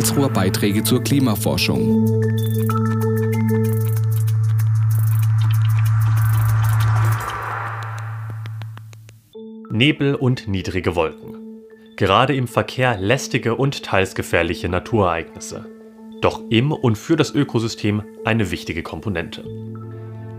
[0.00, 2.06] Karlsruher Beiträge zur Klimaforschung.
[9.70, 11.36] Nebel und niedrige Wolken.
[11.96, 15.66] Gerade im Verkehr lästige und teils gefährliche Naturereignisse.
[16.22, 19.42] Doch im und für das Ökosystem eine wichtige Komponente.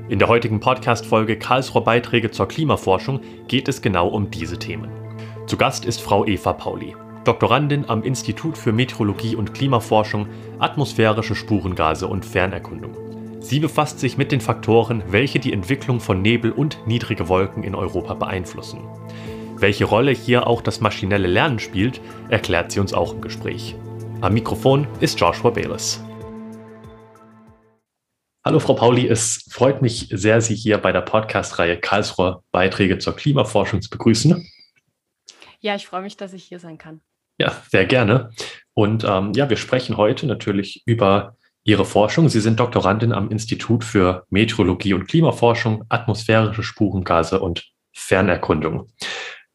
[0.10, 4.90] In der heutigen Podcast-Folge Karlsruher Beiträge zur Klimaforschung geht es genau um diese Themen.
[5.46, 12.08] Zu Gast ist Frau Eva Pauli, Doktorandin am Institut für Meteorologie und Klimaforschung, atmosphärische Spurengase
[12.08, 12.98] und Fernerkundung.
[13.40, 17.76] Sie befasst sich mit den Faktoren, welche die Entwicklung von Nebel und niedrige Wolken in
[17.76, 18.80] Europa beeinflussen.
[19.56, 23.76] Welche Rolle hier auch das maschinelle Lernen spielt, erklärt sie uns auch im Gespräch.
[24.22, 26.04] Am Mikrofon ist Joshua Bayless.
[28.44, 33.16] Hallo Frau Pauli, es freut mich sehr, Sie hier bei der Podcast-Reihe Karlsruher Beiträge zur
[33.16, 34.44] Klimaforschung zu begrüßen.
[35.60, 37.02] Ja, ich freue mich, dass ich hier sein kann.
[37.42, 38.30] Ja, sehr gerne.
[38.76, 42.30] Und ähm, ja, wir sprechen heute natürlich über Ihre Forschung.
[42.30, 48.92] Sie sind Doktorandin am Institut für Meteorologie und Klimaforschung, atmosphärische Spurengase und Fernerkundung.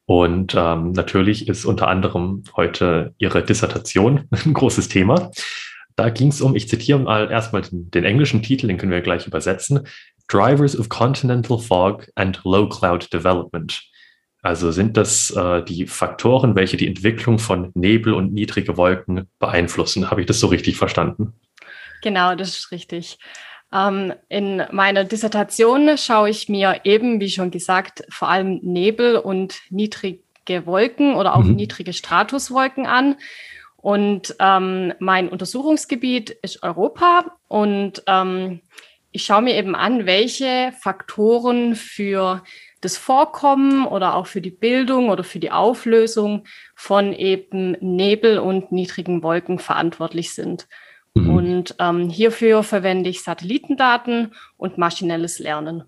[0.04, 5.30] Und ähm, natürlich ist unter anderem heute Ihre Dissertation ein großes Thema.
[5.94, 9.00] Da ging es um, ich zitiere mal erstmal den, den, englischen Titel, den können wir
[9.00, 9.86] gleich übersetzen.
[10.26, 13.80] Drivers of Continental Fog and Low Cloud Development.
[14.46, 20.08] Also sind das äh, die Faktoren, welche die Entwicklung von Nebel und niedrige Wolken beeinflussen.
[20.08, 21.32] Habe ich das so richtig verstanden?
[22.00, 23.18] Genau, das ist richtig.
[23.72, 29.56] Ähm, in meiner Dissertation schaue ich mir eben, wie schon gesagt, vor allem Nebel und
[29.70, 30.20] niedrige
[30.64, 31.56] Wolken oder auch mhm.
[31.56, 33.16] niedrige Stratuswolken an.
[33.76, 38.60] Und ähm, mein Untersuchungsgebiet ist Europa und ähm,
[39.16, 42.42] ich schaue mir eben an, welche Faktoren für
[42.82, 48.72] das Vorkommen oder auch für die Bildung oder für die Auflösung von eben Nebel und
[48.72, 50.68] niedrigen Wolken verantwortlich sind.
[51.14, 51.30] Mhm.
[51.30, 55.84] Und ähm, hierfür verwende ich Satellitendaten und maschinelles Lernen.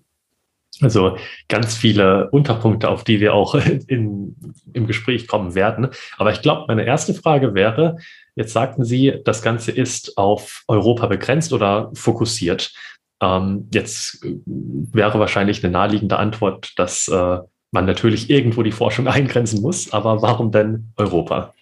[0.81, 1.17] Also
[1.49, 3.53] ganz viele Unterpunkte, auf die wir auch
[3.87, 4.35] in,
[4.73, 5.89] im Gespräch kommen werden.
[6.17, 7.97] Aber ich glaube, meine erste Frage wäre,
[8.35, 12.73] jetzt sagten Sie, das Ganze ist auf Europa begrenzt oder fokussiert.
[13.21, 17.39] Ähm, jetzt äh, wäre wahrscheinlich eine naheliegende Antwort, dass äh,
[17.71, 19.91] man natürlich irgendwo die Forschung eingrenzen muss.
[19.93, 21.53] Aber warum denn Europa?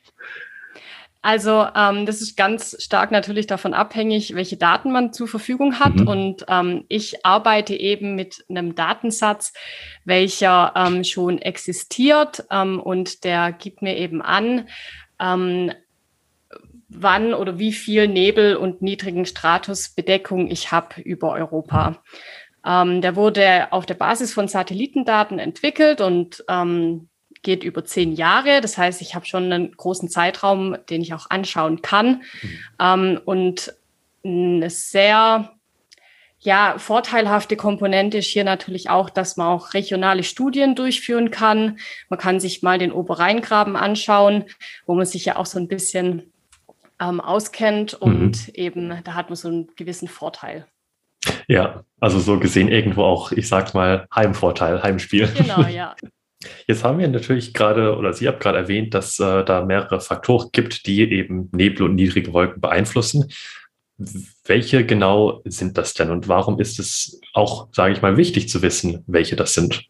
[1.22, 5.96] Also ähm, das ist ganz stark natürlich davon abhängig, welche Daten man zur Verfügung hat.
[5.96, 6.08] Mhm.
[6.08, 9.52] Und ähm, ich arbeite eben mit einem Datensatz,
[10.06, 14.70] welcher ähm, schon existiert ähm, und der gibt mir eben an,
[15.20, 15.72] ähm,
[16.90, 22.02] wann oder wie viel Nebel und niedrigen Stratusbedeckung ich habe über Europa.
[22.66, 27.10] Ähm, der wurde auf der Basis von Satellitendaten entwickelt und ähm,
[27.44, 28.62] geht über zehn Jahre.
[28.62, 32.24] Das heißt, ich habe schon einen großen Zeitraum, den ich auch anschauen kann.
[32.42, 32.60] Mhm.
[32.80, 33.74] Ähm, und
[34.24, 35.52] eine sehr
[36.40, 41.80] ja, vorteilhafte Komponente ist hier natürlich auch, dass man auch regionale Studien durchführen kann.
[42.10, 44.46] Man kann sich mal den Oberrheingraben anschauen,
[44.86, 46.32] wo man sich ja auch so ein bisschen
[47.00, 48.54] ähm, auskennt und mhm.
[48.54, 50.66] eben da hat man so einen gewissen Vorteil.
[51.48, 55.28] Ja, also so gesehen irgendwo auch, ich sag's mal, Heimvorteil, Heimspiel.
[55.36, 55.96] Genau, ja.
[56.68, 60.50] Jetzt haben wir natürlich gerade, oder Sie haben gerade erwähnt, dass äh, da mehrere Faktoren
[60.52, 63.32] gibt, die eben Nebel und niedrige Wolken beeinflussen.
[64.46, 68.62] Welche genau sind das denn und warum ist es auch, sage ich mal, wichtig zu
[68.62, 69.88] wissen, welche das sind?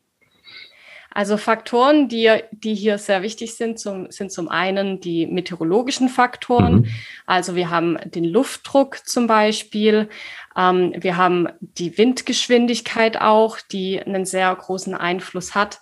[1.17, 6.81] Also Faktoren, die, die hier sehr wichtig sind, zum, sind zum einen die meteorologischen Faktoren.
[6.81, 6.85] Mhm.
[7.25, 10.09] Also wir haben den Luftdruck zum Beispiel.
[10.56, 15.79] Ähm, wir haben die Windgeschwindigkeit auch, die einen sehr großen Einfluss hat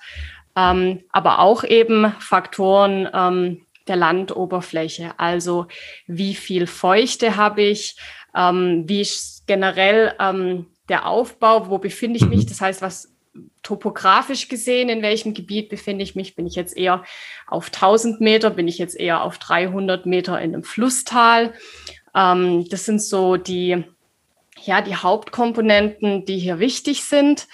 [0.56, 5.12] ähm, aber auch eben Faktoren ähm, der Landoberfläche.
[5.18, 5.68] Also
[6.07, 7.97] wie viel Feuchte habe ich,
[8.35, 9.07] ähm, wie
[9.47, 12.50] generell ähm, der Aufbau, wo befinde ich mich, mhm.
[12.50, 13.14] das heißt, was
[13.63, 16.35] topografisch gesehen, in welchem Gebiet befinde ich mich?
[16.35, 17.03] Bin ich jetzt eher
[17.47, 18.50] auf 1000 Meter?
[18.50, 21.54] Bin ich jetzt eher auf 300 Meter in einem Flusstal?
[22.13, 23.83] Ähm, das sind so die,
[24.63, 27.48] ja, die Hauptkomponenten, die hier wichtig sind.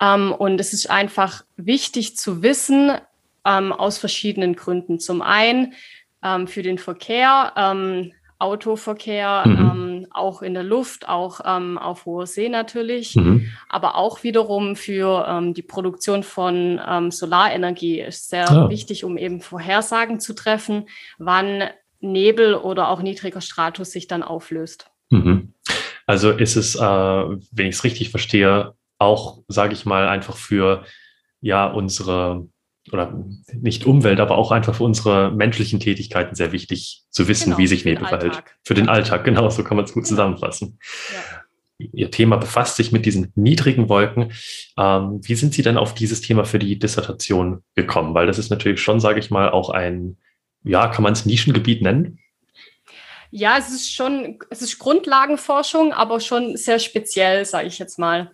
[0.00, 2.92] Ähm, und es ist einfach wichtig zu wissen,
[3.44, 4.98] ähm, aus verschiedenen Gründen.
[4.98, 5.74] Zum einen
[6.22, 9.70] ähm, für den Verkehr, ähm, Autoverkehr, mhm.
[10.04, 13.48] Ähm, auch in der Luft, auch ähm, auf hoher See natürlich, mhm.
[13.68, 16.80] aber auch wiederum für die Produktion von
[17.10, 18.68] Solarenergie ist sehr ah.
[18.68, 21.64] wichtig, um eben Vorhersagen zu treffen, wann
[22.00, 24.90] Nebel oder auch niedriger Stratus sich dann auflöst.
[25.10, 25.54] Mhm.
[26.06, 30.84] Also ist es, äh, wenn ich es richtig verstehe, auch, sage ich mal, einfach für
[31.40, 32.46] ja unsere
[32.92, 33.18] oder
[33.52, 37.66] nicht Umwelt, aber auch einfach für unsere menschlichen Tätigkeiten sehr wichtig zu wissen, genau, wie
[37.66, 38.44] sich Nebel verhält.
[38.62, 40.78] Für den Alltag, genau, so kann man es gut zusammenfassen.
[41.12, 41.44] Ja.
[41.92, 44.32] Ihr Thema befasst sich mit diesen niedrigen Wolken.
[44.78, 48.14] Ähm, wie sind Sie denn auf dieses Thema für die Dissertation gekommen?
[48.14, 50.16] Weil das ist natürlich schon, sage ich mal, auch ein,
[50.62, 52.20] ja, kann man es Nischengebiet nennen?
[53.30, 58.30] Ja, es ist schon, es ist Grundlagenforschung, aber schon sehr speziell, sage ich jetzt mal.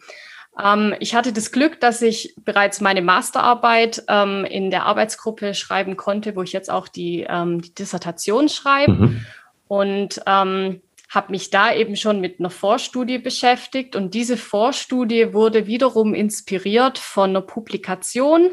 [0.58, 5.96] Ähm, ich hatte das Glück, dass ich bereits meine Masterarbeit ähm, in der Arbeitsgruppe schreiben
[5.96, 8.92] konnte, wo ich jetzt auch die, ähm, die Dissertation schreibe.
[8.92, 9.26] Mhm.
[9.68, 13.96] Und ähm, habe mich da eben schon mit einer Vorstudie beschäftigt.
[13.96, 18.52] Und diese Vorstudie wurde wiederum inspiriert von einer Publikation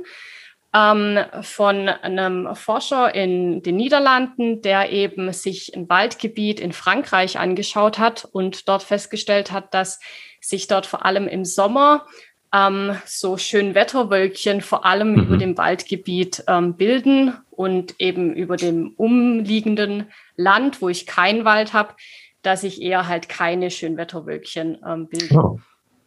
[0.74, 8.00] ähm, von einem Forscher in den Niederlanden, der eben sich ein Waldgebiet in Frankreich angeschaut
[8.00, 10.00] hat und dort festgestellt hat, dass
[10.48, 12.06] sich dort vor allem im Sommer
[12.54, 15.20] ähm, so schön Wetterwölkchen vor allem mhm.
[15.20, 21.74] über dem Waldgebiet ähm, bilden und eben über dem umliegenden Land, wo ich keinen Wald
[21.74, 21.96] habe,
[22.42, 25.36] dass ich eher halt keine Schönwetterwölkchen ähm, bilde.
[25.36, 25.60] Oh.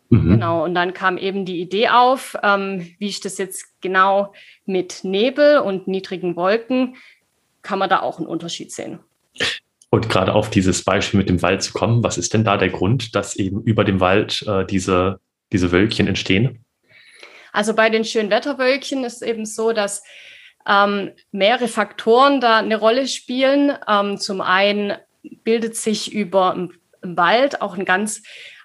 [0.09, 0.31] Mhm.
[0.31, 4.33] Genau, und dann kam eben die Idee auf, ähm, wie ich das jetzt genau
[4.65, 6.97] mit Nebel und niedrigen Wolken,
[7.63, 9.01] kann man da auch einen Unterschied sehen.
[9.91, 12.71] Und gerade auf dieses Beispiel mit dem Wald zu kommen, was ist denn da der
[12.71, 15.21] Grund, dass eben über dem Wald äh, diese,
[15.53, 16.65] diese Wölkchen entstehen?
[17.53, 20.05] Also bei den Schönwetterwölkchen ist es eben so, dass
[20.67, 23.77] ähm, mehrere Faktoren da eine Rolle spielen.
[23.89, 24.95] Ähm, zum einen
[25.43, 26.55] bildet sich über
[27.03, 28.23] im Wald auch ein ganz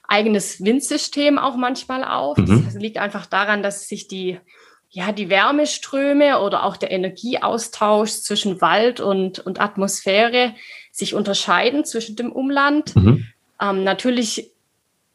[0.07, 2.37] eigenes Windsystem auch manchmal auf.
[2.37, 2.65] Mhm.
[2.65, 4.39] Das liegt einfach daran, dass sich die
[4.95, 10.53] ja, die Wärmeströme oder auch der Energieaustausch zwischen Wald und, und Atmosphäre
[10.95, 12.95] sich unterscheiden zwischen dem Umland.
[12.95, 13.27] Mhm.
[13.61, 14.51] Ähm, natürlich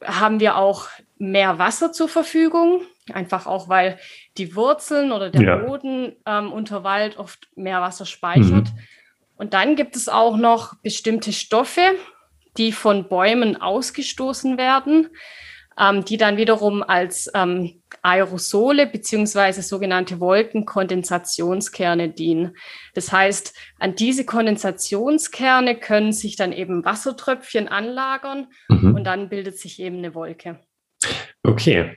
[0.04, 3.98] haben wir auch mehr Wasser zur Verfügung, einfach auch, weil
[4.36, 5.56] die Wurzeln oder der ja.
[5.56, 8.68] Boden ähm, unter Wald oft mehr Wasser speichert.
[8.68, 8.78] Mhm.
[9.36, 11.94] Und dann gibt es auch noch bestimmte Stoffe,
[12.58, 15.08] die von Bäumen ausgestoßen werden,
[15.80, 22.56] ähm, die dann wiederum als ähm, Aerosole beziehungsweise sogenannte Wolkenkondensationskerne dienen.
[22.94, 28.94] Das heißt, an diese Kondensationskerne können sich dann eben Wassertröpfchen anlagern mhm.
[28.94, 30.60] und dann bildet sich eben eine Wolke.
[31.42, 31.96] Okay.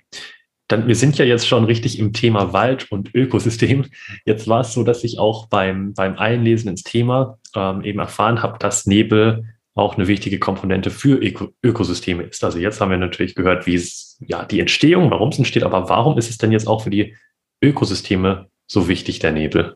[0.70, 3.86] Dann, wir sind ja jetzt schon richtig im Thema Wald und Ökosystem.
[4.26, 8.42] Jetzt war es so, dass ich auch beim, beim Einlesen ins Thema ähm, eben erfahren
[8.42, 12.44] habe, dass Nebel auch eine wichtige Komponente für Öko Ökosysteme ist.
[12.44, 15.90] Also jetzt haben wir natürlich gehört, wie es ja die Entstehung, warum es entsteht, aber
[15.90, 17.16] warum ist es denn jetzt auch für die
[17.62, 19.76] Ökosysteme so wichtig, der Nebel?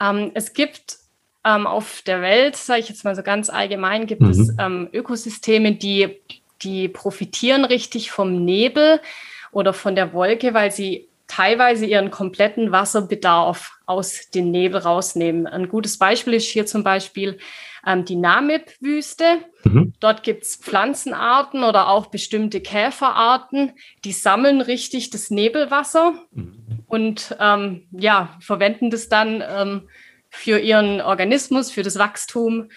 [0.00, 0.98] Ähm, es gibt
[1.44, 4.30] ähm, auf der Welt, sage ich jetzt mal so ganz allgemein, gibt mhm.
[4.30, 6.20] es ähm, Ökosysteme, die,
[6.62, 9.00] die profitieren richtig vom Nebel
[9.50, 15.46] oder von der Wolke, weil sie teilweise ihren kompletten Wasserbedarf aus dem Nebel rausnehmen.
[15.46, 17.38] Ein gutes Beispiel ist hier zum Beispiel
[17.86, 19.38] ähm, die Namib-Wüste.
[19.64, 19.94] Mhm.
[20.00, 23.72] Dort gibt es Pflanzenarten oder auch bestimmte Käferarten,
[24.04, 26.84] die sammeln richtig das Nebelwasser mhm.
[26.86, 29.88] und ähm, ja, verwenden das dann ähm,
[30.30, 32.70] für ihren Organismus, für das Wachstum,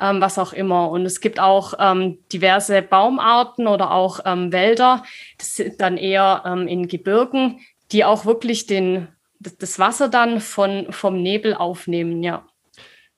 [0.00, 0.90] ähm, was auch immer.
[0.90, 5.04] Und es gibt auch ähm, diverse Baumarten oder auch ähm, Wälder,
[5.38, 7.60] das sind dann eher in Gebirgen,
[7.92, 12.46] die auch wirklich den, das Wasser dann von, vom Nebel aufnehmen, ja.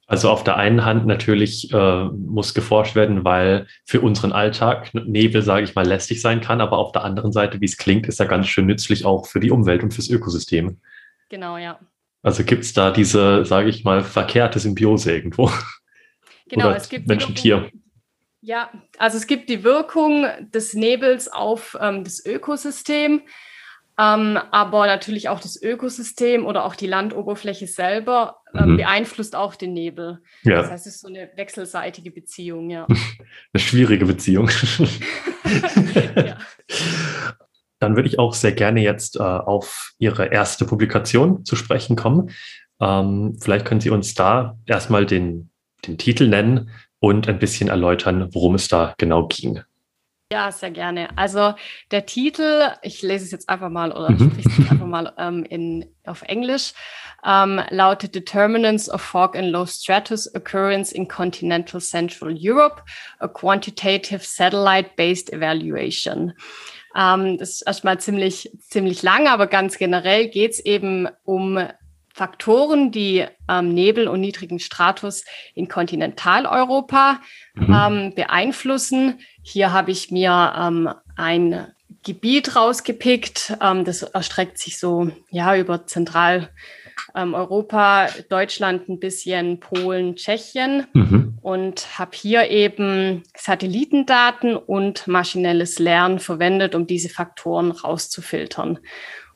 [0.07, 5.43] Also auf der einen Hand natürlich äh, muss geforscht werden, weil für unseren Alltag Nebel,
[5.43, 8.21] sage ich mal, lästig sein kann, aber auf der anderen Seite, wie es klingt, ist
[8.21, 10.79] er ganz schön nützlich auch für die Umwelt und fürs Ökosystem.
[11.31, 11.79] Genau, ja.
[12.23, 15.51] Also gibt es da diese, sage ich mal, verkehrte Symbiose irgendwo?
[16.47, 17.71] Genau, Oder es gibt Menschen-Tier.
[18.43, 23.23] Ja, also es gibt die Wirkung des Nebels auf ähm, das Ökosystem.
[23.97, 28.77] Ähm, aber natürlich auch das Ökosystem oder auch die Landoberfläche selber ähm, mhm.
[28.79, 30.21] beeinflusst auch den Nebel.
[30.43, 30.63] Ja.
[30.63, 32.87] Das heißt, es ist so eine wechselseitige Beziehung, ja.
[33.53, 34.51] Eine schwierige Beziehung.
[36.17, 36.39] ja.
[37.79, 42.31] Dann würde ich auch sehr gerne jetzt äh, auf Ihre erste Publikation zu sprechen kommen.
[42.81, 45.51] Ähm, vielleicht können Sie uns da erstmal den,
[45.87, 49.61] den Titel nennen und ein bisschen erläutern, worum es da genau ging.
[50.35, 51.17] Ja, sehr gerne.
[51.17, 51.55] Also
[51.93, 54.33] der Titel, ich lese es jetzt einfach mal oder mhm.
[54.33, 56.73] spreche es einfach mal ähm, in, auf Englisch,
[57.25, 62.83] ähm, lautet Determinants of Fog and Low Stratus Occurrence in Continental Central Europe,
[63.21, 66.33] a Quantitative Satellite-Based Evaluation.
[66.97, 71.65] Ähm, das ist erstmal ziemlich, ziemlich lang, aber ganz generell geht es eben um
[72.15, 75.25] Faktoren, die ähm, Nebel und niedrigen Stratus
[75.55, 77.21] in Kontinentaleuropa
[77.55, 77.75] mhm.
[77.75, 79.19] ähm, beeinflussen.
[79.47, 81.67] Hier habe ich mir ähm, ein
[82.03, 83.57] Gebiet rausgepickt.
[83.61, 86.49] Ähm, das erstreckt sich so ja über Zentral,
[87.15, 87.37] ähm,
[88.31, 91.39] Deutschland ein bisschen, Polen, Tschechien mhm.
[91.43, 98.79] und habe hier eben Satellitendaten und maschinelles Lernen verwendet, um diese Faktoren rauszufiltern.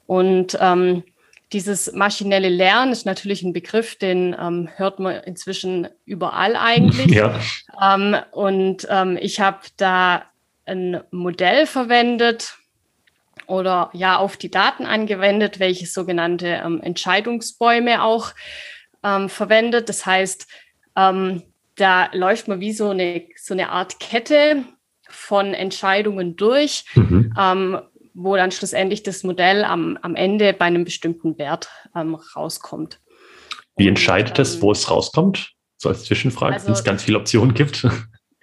[0.07, 1.05] Und ähm,
[1.53, 7.11] dieses maschinelle Lernen ist natürlich ein Begriff, den ähm, hört man inzwischen überall eigentlich.
[7.11, 7.39] Ja.
[7.83, 10.25] Ähm, und ähm, ich habe da
[10.67, 12.59] ein Modell verwendet
[13.47, 18.33] oder ja auf die Daten angewendet, welche sogenannte ähm, Entscheidungsbäume auch
[19.03, 19.89] ähm, verwendet.
[19.89, 20.47] Das heißt,
[20.97, 21.43] ähm,
[21.77, 24.65] da läuft man wie so eine, so eine Art Kette
[25.09, 27.33] von Entscheidungen durch, mhm.
[27.39, 27.81] ähm,
[28.19, 33.01] wo dann schlussendlich das Modell am, am Ende bei einem bestimmten Wert ähm, rauskommt.
[33.77, 35.53] Wie entscheidet Und, es, wo es rauskommt?
[35.77, 37.87] So als Zwischenfrage, also, wenn es ganz viele Optionen gibt.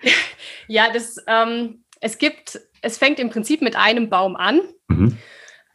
[0.68, 4.62] ja, das, ähm, es gibt, es fängt im Prinzip mit einem Baum an.
[4.88, 5.18] Mhm.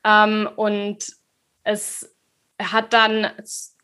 [0.02, 1.04] Ähm, und
[1.62, 2.16] es
[2.59, 3.30] hat dann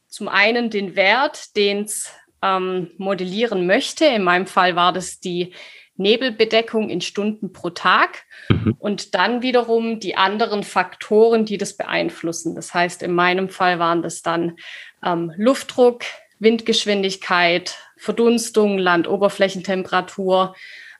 [0.09, 4.07] zum einen den Wert, den es ähm, modellieren möchte.
[4.07, 5.53] In meinem Fall war das die
[5.97, 8.77] Nebelbedeckung in Stunden pro Tag mhm.
[8.79, 12.55] und dann wiederum die anderen Faktoren, die das beeinflussen.
[12.55, 14.57] Das heißt, in meinem Fall waren das dann
[15.05, 16.03] ähm, Luftdruck,
[16.39, 20.55] Windgeschwindigkeit, Verdunstung, Landoberflächentemperatur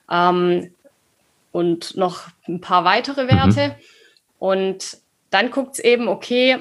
[0.09, 0.71] ähm,
[1.51, 3.69] und noch ein paar weitere Werte.
[3.69, 3.73] Mhm.
[4.39, 4.97] Und
[5.29, 6.57] dann guckt es eben, okay,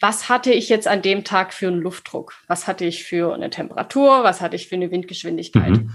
[0.00, 2.34] was hatte ich jetzt an dem Tag für einen Luftdruck?
[2.46, 4.22] Was hatte ich für eine Temperatur?
[4.22, 5.70] Was hatte ich für eine Windgeschwindigkeit?
[5.70, 5.90] Mhm.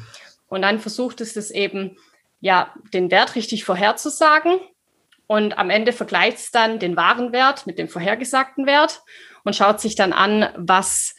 [0.49, 1.97] Und dann versucht es das eben,
[2.41, 4.59] ja, den Wert richtig vorherzusagen.
[5.27, 9.01] Und am Ende vergleicht es dann den wahren Wert mit dem vorhergesagten Wert
[9.43, 11.15] und schaut sich dann an, was,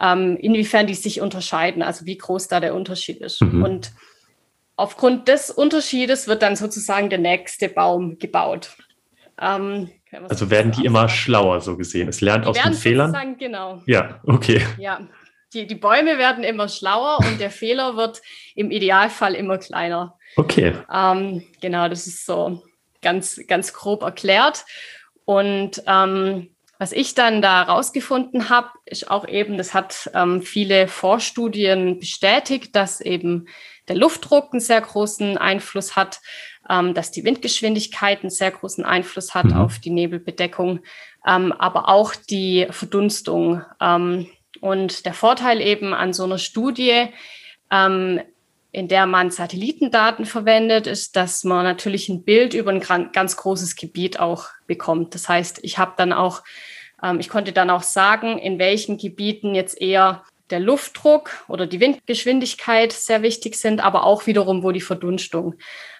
[0.00, 3.40] ähm, inwiefern die sich unterscheiden, also wie groß da der Unterschied ist.
[3.40, 3.64] Mhm.
[3.64, 3.92] Und
[4.76, 8.76] aufgrund des Unterschiedes wird dann sozusagen der nächste Baum gebaut.
[9.40, 9.90] Ähm,
[10.28, 12.08] also werden die immer schlauer, so gesehen.
[12.08, 13.36] Es lernt die aus den Fehlern.
[13.38, 13.82] Genau.
[13.86, 14.64] Ja, okay.
[14.78, 15.00] Ja,
[15.54, 18.20] die, die Bäume werden immer schlauer und der Fehler wird
[18.54, 20.18] im Idealfall immer kleiner.
[20.36, 20.74] Okay.
[20.92, 22.62] Ähm, genau, das ist so
[23.00, 24.64] ganz, ganz grob erklärt.
[25.24, 30.88] Und ähm, was ich dann da rausgefunden habe, ist auch eben, das hat ähm, viele
[30.88, 33.46] Vorstudien bestätigt, dass eben
[33.88, 36.20] der Luftdruck einen sehr großen Einfluss hat,
[36.68, 39.56] ähm, dass die Windgeschwindigkeit einen sehr großen Einfluss hat mhm.
[39.56, 40.80] auf die Nebelbedeckung,
[41.26, 43.62] ähm, aber auch die Verdunstung.
[43.80, 44.26] Ähm,
[44.60, 47.08] und der Vorteil eben an so einer Studie,
[47.70, 48.20] ähm,
[48.72, 53.76] in der man Satellitendaten verwendet, ist, dass man natürlich ein Bild über ein ganz großes
[53.76, 55.14] Gebiet auch bekommt.
[55.14, 56.42] Das heißt, ich habe dann auch,
[57.02, 61.80] ähm, ich konnte dann auch sagen, in welchen Gebieten jetzt eher der Luftdruck oder die
[61.80, 65.54] Windgeschwindigkeit sehr wichtig sind, aber auch wiederum, wo die Verdunstung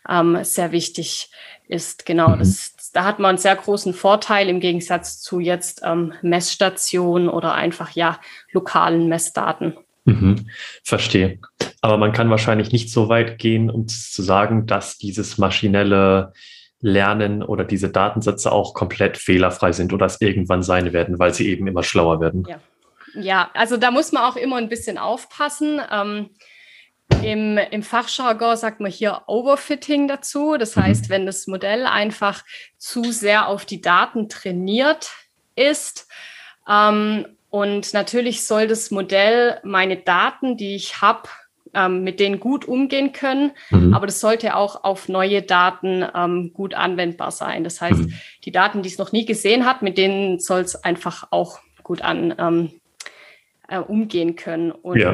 [0.09, 1.31] ähm, sehr wichtig
[1.69, 2.05] ist.
[2.05, 2.41] Genau, mhm.
[2.41, 7.55] das, da hat man einen sehr großen Vorteil im Gegensatz zu jetzt ähm, Messstationen oder
[7.55, 8.21] einfach ja
[8.53, 9.77] lokalen Messdaten.
[10.05, 10.47] Mhm.
[10.85, 11.41] Verstehe.
[11.81, 16.33] Aber man kann wahrscheinlich nicht so weit gehen, um zu sagen, dass dieses maschinelle
[16.81, 21.49] Lernen oder diese Datensätze auch komplett fehlerfrei sind oder es irgendwann sein werden, weil sie
[21.49, 22.45] eben immer schlauer werden.
[22.49, 22.61] Ja.
[23.17, 25.81] Ja, also da muss man auch immer ein bisschen aufpassen.
[25.91, 26.31] Ähm,
[27.23, 30.57] im, Im Fachjargon sagt man hier Overfitting dazu.
[30.59, 30.83] Das mhm.
[30.83, 32.45] heißt, wenn das Modell einfach
[32.79, 35.13] zu sehr auf die Daten trainiert
[35.57, 36.09] ist.
[36.69, 41.29] Ähm, und natürlich soll das Modell meine Daten, die ich habe,
[41.75, 43.53] ähm, mit denen gut umgehen können.
[43.71, 43.95] Mhm.
[43.95, 47.65] Aber das sollte auch auf neue Daten ähm, gut anwendbar sein.
[47.65, 48.15] Das heißt, mhm.
[48.45, 52.03] die Daten, die es noch nie gesehen hat, mit denen soll es einfach auch gut
[52.03, 52.81] an, ähm,
[53.69, 54.73] äh, umgehen können.
[54.73, 55.13] Und ja.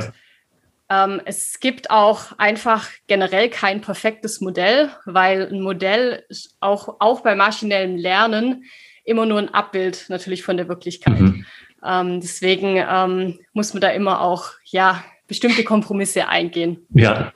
[0.90, 7.20] Ähm, es gibt auch einfach generell kein perfektes Modell, weil ein Modell ist auch, auch
[7.20, 8.64] bei maschinellem Lernen
[9.04, 11.20] immer nur ein Abbild natürlich von der Wirklichkeit.
[11.20, 11.46] Mhm.
[11.86, 16.88] Ähm, deswegen ähm, muss man da immer auch, ja, bestimmte Kompromisse eingehen.
[16.92, 17.32] Ja,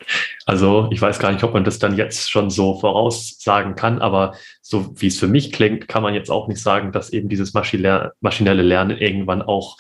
[0.47, 4.35] also ich weiß gar nicht, ob man das dann jetzt schon so voraussagen kann, aber
[4.63, 7.55] so wie es für mich klingt, kann man jetzt auch nicht sagen, dass eben dieses
[7.55, 9.77] maschinelle Lernen irgendwann auch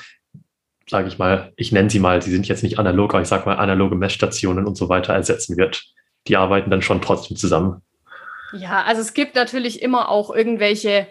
[0.88, 3.46] sage ich mal, ich nenne sie mal, sie sind jetzt nicht analog, aber ich sage
[3.46, 5.84] mal analoge Messstationen und so weiter ersetzen wird.
[6.26, 7.82] Die arbeiten dann schon trotzdem zusammen.
[8.52, 11.08] Ja, also es gibt natürlich immer auch irgendwelche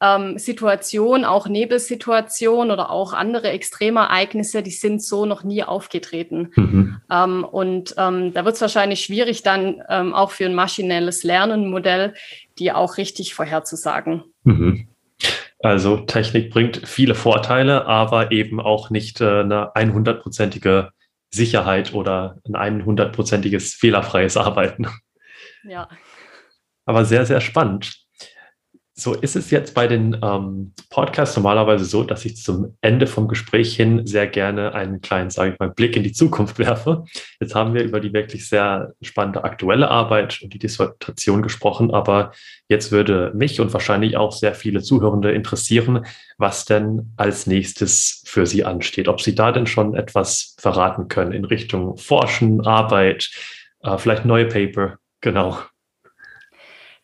[0.00, 6.52] ähm, Situationen, auch Nebelsituationen oder auch andere Extremereignisse, die sind so noch nie aufgetreten.
[6.56, 7.00] Mhm.
[7.10, 12.14] Ähm, und ähm, da wird es wahrscheinlich schwierig, dann ähm, auch für ein maschinelles Lernenmodell,
[12.58, 14.24] die auch richtig vorherzusagen.
[14.42, 14.88] Mhm.
[15.64, 20.90] Also Technik bringt viele Vorteile, aber eben auch nicht äh, eine 100-prozentige
[21.30, 24.88] Sicherheit oder ein 100-prozentiges fehlerfreies Arbeiten.
[25.62, 25.88] Ja.
[26.84, 28.03] Aber sehr, sehr spannend.
[28.96, 33.26] So ist es jetzt bei den ähm, Podcasts normalerweise so, dass ich zum Ende vom
[33.26, 37.04] Gespräch hin sehr gerne einen kleinen, sage ich mal, Blick in die Zukunft werfe.
[37.40, 42.30] Jetzt haben wir über die wirklich sehr spannende aktuelle Arbeit und die Dissertation gesprochen, aber
[42.68, 46.06] jetzt würde mich und wahrscheinlich auch sehr viele Zuhörende interessieren,
[46.38, 49.08] was denn als nächstes für Sie ansteht.
[49.08, 53.28] Ob Sie da denn schon etwas verraten können in Richtung Forschen, Arbeit,
[53.82, 54.98] äh, vielleicht neue Paper.
[55.20, 55.58] Genau.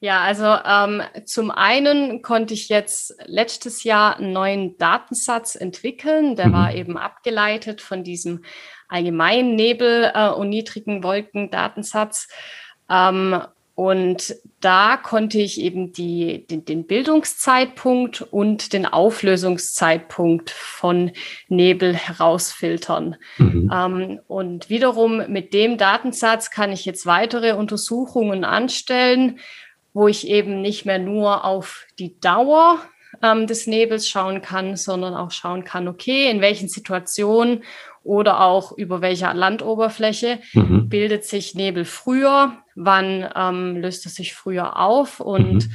[0.02, 6.36] Ja, also ähm, zum einen konnte ich jetzt letztes Jahr einen neuen Datensatz entwickeln.
[6.36, 6.52] Der mhm.
[6.52, 8.42] war eben abgeleitet von diesem
[8.88, 12.28] allgemeinen Nebel- äh, und niedrigen Wolken-Datensatz.
[12.88, 13.42] Ähm,
[13.74, 21.12] und da konnte ich eben die, den, den, Bildungszeitpunkt und den Auflösungszeitpunkt von
[21.48, 23.16] Nebel herausfiltern.
[23.38, 23.70] Mhm.
[23.72, 29.38] Ähm, und wiederum mit dem Datensatz kann ich jetzt weitere Untersuchungen anstellen,
[29.92, 32.78] wo ich eben nicht mehr nur auf die Dauer
[33.22, 37.64] ähm, des Nebels schauen kann, sondern auch schauen kann, okay, in welchen Situationen
[38.02, 40.88] oder auch über welcher Landoberfläche mhm.
[40.88, 45.72] bildet sich Nebel früher, wann ähm, löst es sich früher auf und mhm.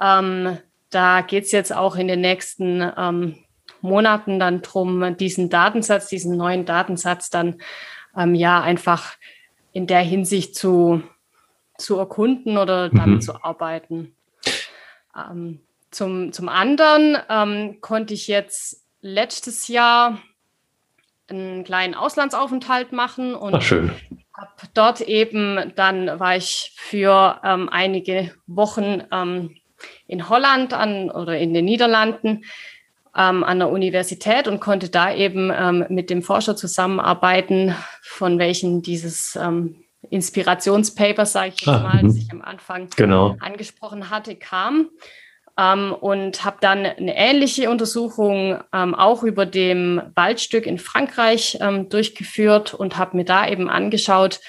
[0.00, 0.58] ähm,
[0.90, 3.36] da geht es jetzt auch in den nächsten ähm,
[3.80, 7.56] Monaten dann drum, diesen Datensatz, diesen neuen Datensatz dann
[8.16, 9.16] ähm, ja einfach
[9.72, 11.02] in der Hinsicht zu
[11.78, 13.20] zu erkunden oder damit mhm.
[13.20, 14.14] zu arbeiten.
[15.16, 20.18] Ähm, zum, zum anderen ähm, konnte ich jetzt letztes Jahr
[21.28, 23.54] einen kleinen Auslandsaufenthalt machen und
[24.36, 29.56] habe dort eben, dann war ich für ähm, einige Wochen ähm,
[30.06, 32.44] in Holland an oder in den Niederlanden
[33.16, 38.82] ähm, an der Universität und konnte da eben ähm, mit dem Forscher zusammenarbeiten, von welchen
[38.82, 42.18] dieses ähm, Inspirationspaper, sage ich jetzt ah, mal, das mhm.
[42.18, 43.36] ich am Anfang genau.
[43.40, 44.88] angesprochen hatte, kam.
[45.58, 51.88] Ähm, und habe dann eine ähnliche Untersuchung ähm, auch über dem Waldstück in Frankreich ähm,
[51.88, 54.40] durchgeführt und habe mir da eben angeschaut,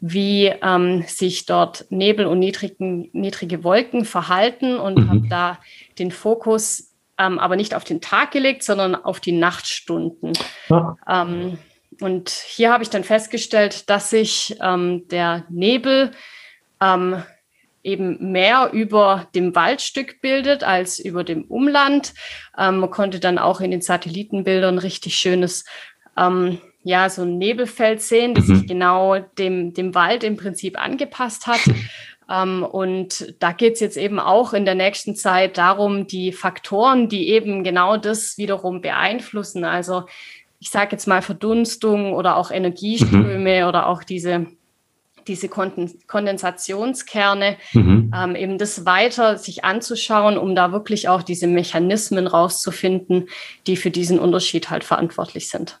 [0.00, 5.08] wie ähm, sich dort Nebel und niedrigen, niedrige Wolken verhalten und mhm.
[5.08, 5.58] habe da
[5.98, 10.32] den Fokus ähm, aber nicht auf den Tag gelegt, sondern auf die Nachtstunden.
[10.68, 10.96] Ja.
[12.02, 16.10] Und hier habe ich dann festgestellt, dass sich ähm, der Nebel
[16.80, 17.22] ähm,
[17.84, 22.14] eben mehr über dem Waldstück bildet als über dem Umland.
[22.56, 25.64] Ähm, man konnte dann auch in den Satellitenbildern richtig schönes,
[26.16, 28.56] ähm, ja, so ein Nebelfeld sehen, das mhm.
[28.56, 31.60] sich genau dem, dem Wald im Prinzip angepasst hat.
[32.30, 37.08] Ähm, und da geht es jetzt eben auch in der nächsten Zeit darum, die Faktoren,
[37.08, 40.04] die eben genau das wiederum beeinflussen, also
[40.62, 43.68] ich sage jetzt mal Verdunstung oder auch Energieströme mhm.
[43.68, 44.46] oder auch diese
[45.26, 48.12] diese Kondensationskerne, mhm.
[48.12, 53.28] ähm, eben das weiter sich anzuschauen, um da wirklich auch diese Mechanismen rauszufinden,
[53.68, 55.80] die für diesen Unterschied halt verantwortlich sind.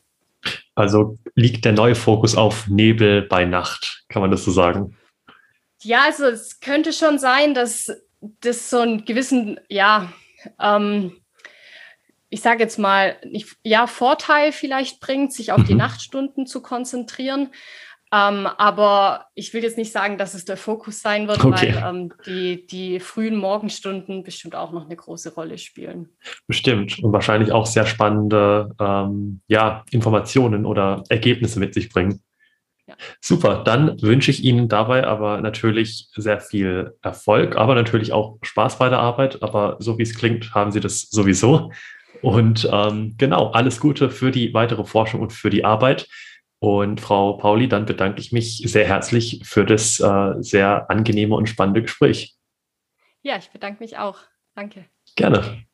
[0.76, 4.96] Also liegt der neue Fokus auf Nebel bei Nacht, kann man das so sagen?
[5.82, 7.90] Ja, also es könnte schon sein, dass
[8.20, 10.12] das so einen gewissen, ja,
[10.60, 11.16] ähm,
[12.32, 15.64] ich sage jetzt mal, nicht, ja, Vorteil vielleicht bringt, sich auf mhm.
[15.66, 17.50] die Nachtstunden zu konzentrieren.
[18.10, 21.74] Ähm, aber ich will jetzt nicht sagen, dass es der Fokus sein wird, okay.
[21.74, 26.08] weil ähm, die, die frühen Morgenstunden bestimmt auch noch eine große Rolle spielen.
[26.46, 32.22] Bestimmt und wahrscheinlich auch sehr spannende ähm, ja, Informationen oder Ergebnisse mit sich bringen.
[32.86, 32.94] Ja.
[33.20, 38.78] Super, dann wünsche ich Ihnen dabei aber natürlich sehr viel Erfolg, aber natürlich auch Spaß
[38.78, 39.42] bei der Arbeit.
[39.42, 41.70] Aber so wie es klingt, haben Sie das sowieso.
[42.22, 46.08] Und ähm, genau, alles Gute für die weitere Forschung und für die Arbeit.
[46.60, 51.48] Und Frau Pauli, dann bedanke ich mich sehr herzlich für das äh, sehr angenehme und
[51.48, 52.36] spannende Gespräch.
[53.22, 54.18] Ja, ich bedanke mich auch.
[54.54, 54.84] Danke.
[55.16, 55.64] Gerne.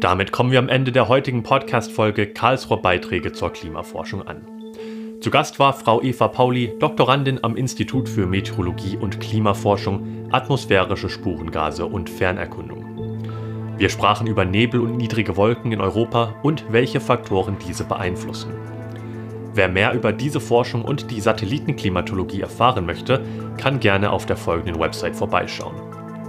[0.00, 4.46] Damit kommen wir am Ende der heutigen Podcast-Folge Karlsruher Beiträge zur Klimaforschung an.
[5.20, 11.84] Zu Gast war Frau Eva Pauli, Doktorandin am Institut für Meteorologie und Klimaforschung, atmosphärische Spurengase
[11.86, 12.97] und Fernerkundung.
[13.78, 18.52] Wir sprachen über Nebel und niedrige Wolken in Europa und welche Faktoren diese beeinflussen.
[19.54, 23.22] Wer mehr über diese Forschung und die Satellitenklimatologie erfahren möchte,
[23.56, 25.76] kann gerne auf der folgenden Website vorbeischauen: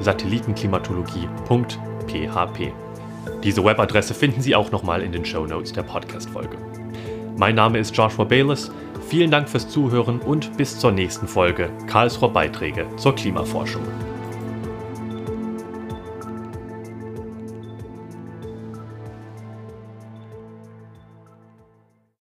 [0.00, 1.50] Satellitenklimatologie.php
[2.00, 2.72] www.imk-asf.kit.edu-satellitenklimatologie.php.
[3.42, 6.56] Diese Webadresse finden Sie auch nochmal in den Show Notes der Podcast-Folge.
[7.36, 8.70] Mein Name ist Joshua Bayless.
[9.08, 13.82] Vielen Dank fürs Zuhören und bis zur nächsten Folge Karlsruher Beiträge zur Klimaforschung.